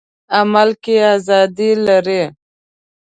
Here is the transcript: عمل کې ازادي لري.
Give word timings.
عمل 0.37 0.69
کې 0.83 0.95
ازادي 1.15 1.71
لري. 1.87 2.23